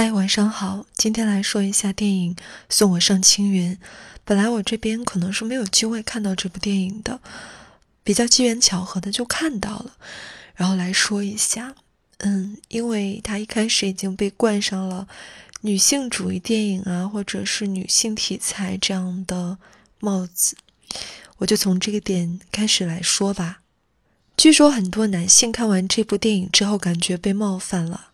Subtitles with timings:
[0.00, 0.86] 嗨，晚上好。
[0.94, 2.36] 今天来说一下电影
[2.68, 3.74] 《送我上青云》。
[4.24, 7.20] 本来我这边可能是没有机会看到这部电影的，
[8.04, 9.96] 比较机缘巧合的就看到了，
[10.54, 11.74] 然后来说一下。
[12.18, 15.08] 嗯，因为它一开始已经被冠上了
[15.62, 19.58] 女性主义电影啊，或者是女性题材这样的
[19.98, 20.56] 帽子，
[21.38, 23.62] 我就从这个点开始来说吧。
[24.36, 28.07] 据说很多男性看完这部电影之后，感觉被冒犯了。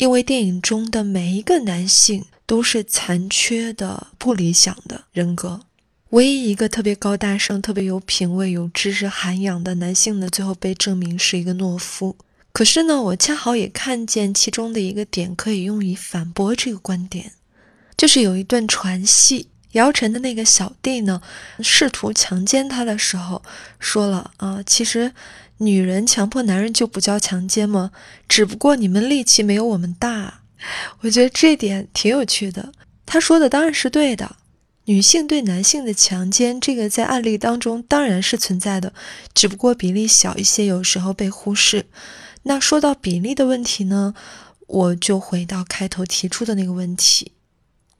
[0.00, 5.60] 因为电影中的每一个男性都是残缺的、不理想的人格，
[6.08, 12.16] 唯一一个特别高大上、特别有品味、有知识涵养的男性呢，最后被证明是一个懦夫。
[12.50, 17.32] 可是呢，我恰好也看见其中的一个点可以用以反驳这个观点，
[17.94, 21.20] 就是有一段传戏，姚晨的那个小弟呢，
[21.60, 23.42] 试图强奸他的时候，
[23.78, 25.12] 说了啊，其实。
[25.62, 27.90] 女人强迫男人就不叫强奸吗？
[28.26, 30.40] 只不过你们力气没有我们大。
[31.00, 32.72] 我觉得这点挺有趣的。
[33.04, 34.36] 他说的当然是对的。
[34.86, 38.94] 女性对男性的强奸，这个在案例当中当然是存在的，
[39.34, 41.84] 只不过比例小一些，有时候被忽视。
[42.44, 44.14] 那说到比例的问题呢，
[44.66, 47.32] 我就回到开头提出的那个问题：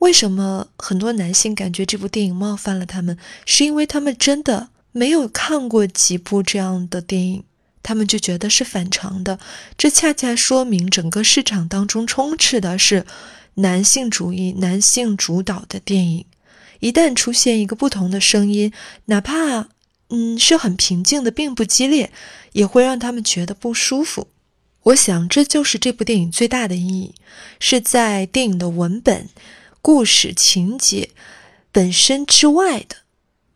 [0.01, 3.17] 为什么很多男性感觉这部电影冒犯了他们？
[3.47, 7.45] 是因为他们真的没有看过几部这样的电影。
[7.83, 9.39] 他们就觉得是反常的，
[9.79, 13.07] 这恰恰说明整个市场当中充斥的是
[13.55, 16.27] 男性主义、男性主导的电影。
[16.81, 18.71] 一旦出现一个不同的声音，
[19.07, 19.69] 哪怕
[20.11, 22.13] 嗯是很平静的，并不激烈，
[22.53, 24.29] 也会让他们觉得不舒服。
[24.85, 27.15] 我想这就是这部电影最大的意义，
[27.59, 29.29] 是在电影的文本、
[29.83, 31.11] 故事情节
[31.73, 32.97] 本身之外的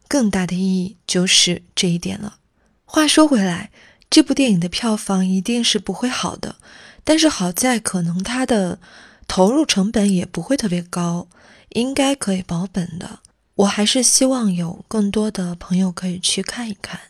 [0.08, 2.38] 更大的意义，就是这一点了。
[2.84, 3.70] 话说回来。
[4.10, 6.54] 这部电影的票房一定是不会好的，
[7.02, 8.78] 但是好在可能它的
[9.26, 11.26] 投入成本也不会特别高，
[11.70, 13.18] 应该可以保本的。
[13.56, 17.00] 我还是希望有更多的朋友可以去看一看。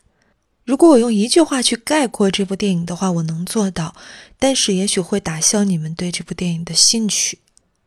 [0.65, 3.94] 如果我用一句话去概括这部电影的话，我能做到，
[4.38, 7.41] 但是也许会打消你们对这部电影的兴趣。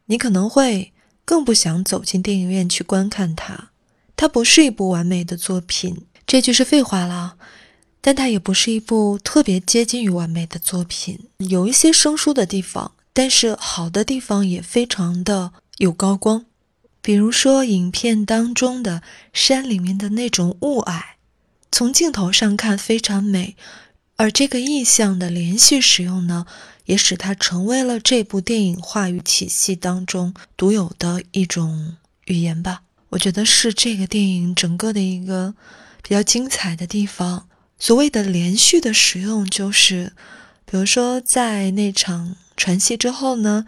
[0.06, 0.94] 你可能会
[1.28, 3.72] 更不想走进电影院去观看它。
[4.16, 7.36] 它不是一部完美的作品，这句是废话了。
[8.00, 16.46] 但它也不是一部特别接近于完美的作品，有一些生疏的地方，但是好的地方也非常的有高光。
[17.02, 19.02] 比如说影片当中的
[19.34, 21.02] 山里面的那种雾霭，
[21.70, 23.58] 从镜头上看非常美，
[24.18, 26.46] 而这个意象的连续使用呢，
[26.86, 32.82] 也使它成为了这部电影话语体系当中独有的一种语言吧。
[33.10, 35.54] 我觉得是这个电影整个的一个
[36.02, 37.48] 比较精彩的地方。
[37.80, 40.14] 所谓的连续的使用，就是，
[40.66, 43.68] 比如说在那场传戏之后呢，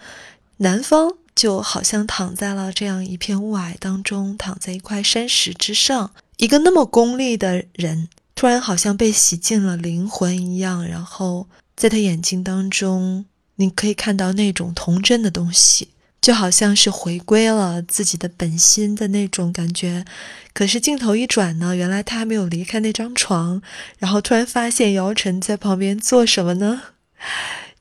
[0.57, 8.09] 男方就好像躺在了这样一片雾霭当中，躺在一块山石之上，一个那么功利的人，
[8.39, 13.25] 突然好像被洗净了灵魂一样，然后在他眼睛当中，
[13.57, 15.89] 你可以看到那种童真的东西。
[16.21, 20.05] 就好像是回归了自己的本心的那种感觉，
[20.53, 23.61] 可是镜头一转呢，原来他还没有离开那张床，
[23.97, 26.81] 然后突然发现姚晨在旁边做什么呢？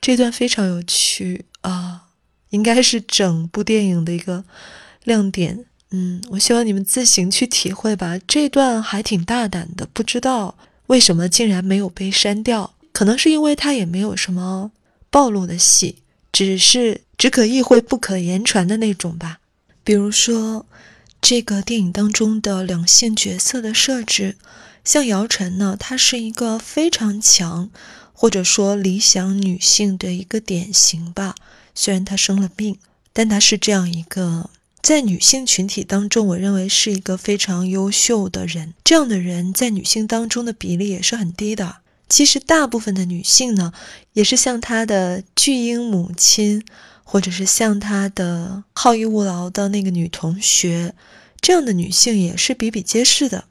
[0.00, 2.06] 这段非常有趣啊，
[2.50, 4.44] 应该是整部电影的一个
[5.04, 5.66] 亮点。
[5.91, 8.19] 嗯，我希望你们自行去体会吧。
[8.26, 10.56] 这段还挺大胆的，不知道
[10.88, 14.71] 为什么竟然没有被删掉，可能是因为它也没有什么
[15.10, 15.97] 暴露的戏。
[16.31, 19.41] 只是只可意会不可言传的那种吧。
[19.82, 20.66] 比如说，
[21.22, 24.37] 这个电影当中的两性角色的设置，
[24.84, 27.70] 像姚晨呢，她是一个非常强，
[28.12, 31.34] 或者说理想女性的一个典型吧。
[31.75, 32.78] 虽然她生了病，
[33.12, 34.50] 但她是这样一个
[34.88, 38.72] 在女性群体当中，我认为是一个非常优秀的人。
[38.82, 41.81] 这样的人在女性当中的比例也是很低的。
[42.09, 43.75] 其实，大部分的女性呢，
[44.15, 46.65] 也是像她的巨婴母亲，
[47.04, 50.94] 或者是像她的好逸恶劳的那个女同学，
[51.43, 53.44] 这样的女性也是比比皆是的。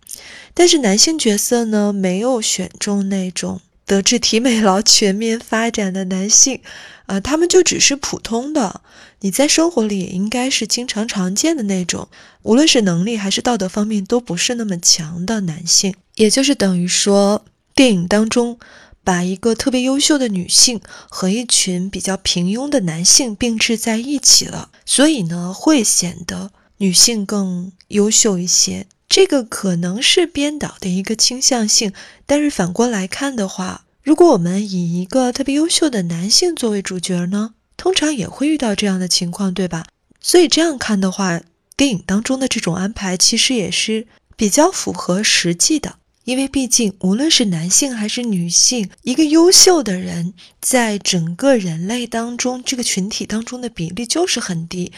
[0.55, 6.61] 但是，男性角色呢，没有选中那种德智体美劳全面发展的男性，
[7.07, 8.81] 啊，他们就只是普通的。
[9.21, 12.07] 你在生活里也应该是经常常见的那种，
[12.43, 17.43] 无论是能力还是道德方面都不是那么强的男性，也就是等于说。
[17.73, 18.57] 电影当中，
[19.03, 28.87] 把一个特别优秀的女性和一群比较平庸的男性并置在一起了，所以呢，会显得女性更优秀一些。
[29.09, 31.93] 这个可能是编导的一个倾向性，
[32.25, 39.85] 但是反过来看的话，如果我们以一个特别优秀的男性作为主角呢，通常也会遇到这样的情况，对吧？
[40.19, 41.41] 所以这样看的话，
[41.75, 45.95] 电影当中的这种安排其实也是比较符合实际的。
[46.25, 54.91] 因为毕竟，无论是男性还是女性，一个优秀的人在整个人类当中，这个群体当中的比例就是很低。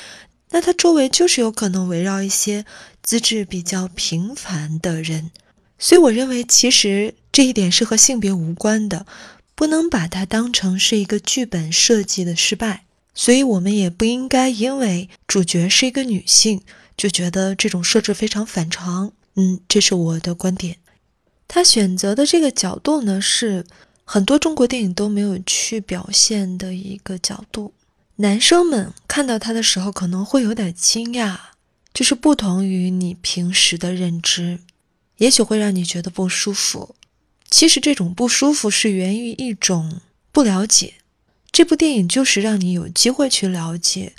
[0.49, 2.65] 那他周围就是有可能围绕一些
[3.09, 5.31] 资质比较平凡的人。
[5.79, 9.07] 所以，我认为其实这一点是和性别无关的，
[9.55, 12.83] 不能把它当成是一个剧本设计的失败。
[13.15, 16.61] 所以，我们也不应该因为主角是一个女性，
[16.95, 19.11] 就觉得这种设置非常反常。
[19.33, 20.77] 嗯，这是我的观点。
[21.47, 23.65] 他选择的这个角度呢，是
[24.05, 27.73] 很多中国电影都没有去表现的一个角度。
[28.17, 31.35] 男生们看到他的时候，可能会有点惊讶，
[31.99, 34.59] 就是不同于你平时的认知，
[35.17, 36.95] 也许会让你觉得不舒服。
[37.51, 39.99] 其实这种不舒服是源于一种
[40.31, 40.93] 不了解。
[41.51, 44.13] 这部电影就是让你有机会去了解，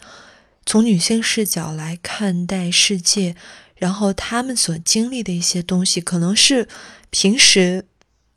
[0.67, 3.35] 从女性视角来看待世界。
[3.77, 6.69] 然后她们所经历的一些东西，可能是
[7.09, 7.87] 平时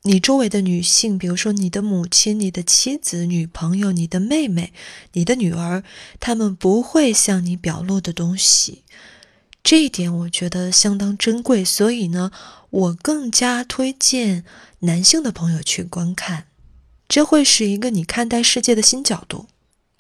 [0.04, 4.72] 你周围的女性，比如说你的母亲、你的妻子、女朋友、你的妹妹、
[5.12, 5.84] 你的女儿，
[6.22, 8.84] 她们不会向你表露的东西。
[9.64, 12.32] 这一点我觉得相当珍贵，所以呢，
[12.70, 14.44] 我更加推荐
[14.80, 16.48] 男性的朋友去观看，
[17.08, 19.48] 这会是一个你看待世界的新角度。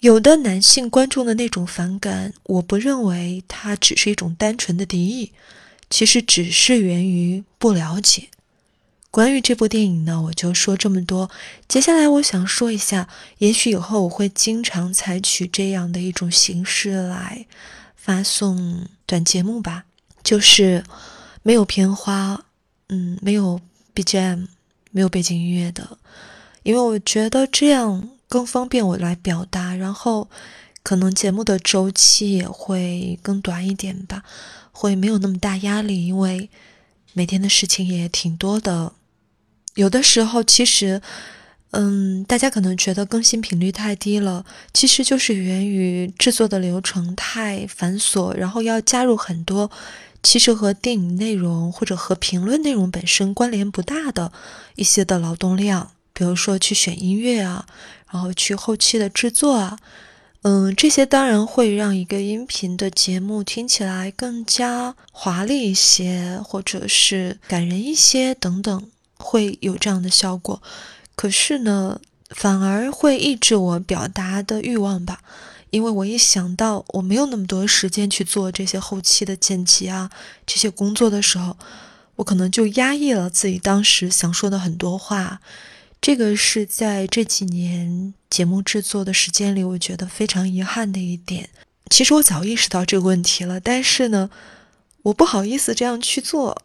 [0.02, 5.32] 有的男性观众的那种反感，我不认为它只是一种单纯的敌意，
[5.90, 8.28] 其实只是源于不了解。
[9.10, 11.32] 关于这部电影呢，我就说这么多。
[11.70, 13.08] 接下来我想说一下，
[13.38, 17.46] 也许以后我会经常采取这样的一种形式来
[18.04, 19.86] 发送短节目吧，
[20.22, 20.84] 就是
[21.42, 22.44] 没有片花，
[22.90, 23.62] 嗯，没有
[23.96, 24.48] BGM，
[24.92, 25.98] 没有背景音乐的，
[26.64, 28.10] 因为我觉得这样。
[28.30, 30.28] 更方便我来表达，然后
[30.82, 34.24] 可能节目的周期也会更短一点吧，
[34.72, 36.50] 会没有那么大压力，因为
[37.14, 38.94] 每天的事情也挺多的。
[39.76, 41.00] 有的时候其实，
[41.74, 49.70] 嗯，大家可能觉得更新频率太低了，其实就是源于制作的流程太繁琐，然后要加入很多
[50.22, 54.32] 其实和电影内容或者和评论内容本身关联不大的
[54.76, 57.66] 一些的劳动量，比如说去选音乐啊。
[58.12, 59.80] 然后去后期的制作啊，
[60.44, 68.88] 嗯，这些当然会让一个音频的节目听起来更加华丽一些，或者是感人一些等等，
[69.18, 70.62] 会有这样的效果。
[71.16, 72.00] 可是呢，
[72.30, 75.22] 反而会抑制我表达的欲望吧，
[75.70, 80.10] 因为我一想到我没有那么多时间去做这些后期的剪辑啊，
[80.46, 81.58] 这些工作的时候，
[82.16, 85.40] 我可能就压抑了自己当时想说的很多话。
[86.02, 91.50] 这个是在这几年节目制作的时间里，我觉得非常遗憾的一点。
[91.90, 94.30] 其实我早意识到这个问题了，但是呢，
[95.04, 96.64] 我不好意思这样去做，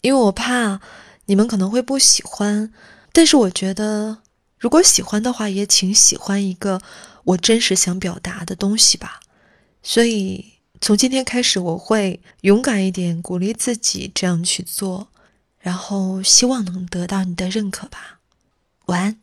[0.00, 0.80] 因为我怕
[1.26, 2.72] 你们可能会不喜欢。
[3.12, 4.18] 但是我觉得，
[4.58, 6.80] 如果喜欢的话，也请喜欢一个
[7.24, 9.20] 我真实想表达的东西吧。
[9.82, 15.08] 所以从今天开始，我会勇敢一点，鼓励自己这样去做，
[15.58, 18.20] 然后希望能得到你的认可吧。
[18.86, 19.20] 晚安。